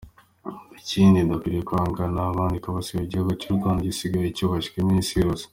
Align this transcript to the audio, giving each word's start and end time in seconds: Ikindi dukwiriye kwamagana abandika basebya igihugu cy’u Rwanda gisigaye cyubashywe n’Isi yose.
Ikindi 0.81 1.19
dukwiriye 1.29 1.63
kwamagana 1.67 2.19
abandika 2.29 2.75
basebya 2.75 3.05
igihugu 3.07 3.31
cy’u 3.41 3.55
Rwanda 3.57 3.85
gisigaye 3.87 4.27
cyubashywe 4.37 4.79
n’Isi 4.83 5.15
yose. 5.23 5.45